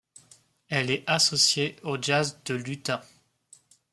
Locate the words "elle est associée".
0.69-1.75